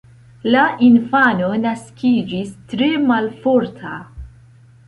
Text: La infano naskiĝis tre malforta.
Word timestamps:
La 0.53 0.61
infano 0.85 1.51
naskiĝis 1.65 2.57
tre 2.73 2.91
malforta. 3.13 3.93